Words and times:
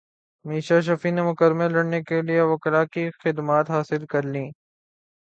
میشا 0.45 0.77
شفیع 0.85 1.11
نے 1.15 1.21
مقدمہ 1.29 1.65
لڑنے 1.73 1.99
کیلئے 2.07 2.41
وکلاء 2.51 2.83
کی 2.93 3.03
خدمات 3.21 3.65
حاصل 3.69 4.05
کرلیں 4.11 4.47